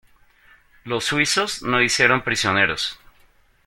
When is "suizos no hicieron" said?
1.05-2.23